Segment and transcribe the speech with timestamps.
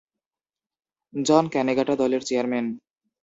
[1.13, 2.65] জন ক্যানেগাটা দলের চেয়ারম্যান।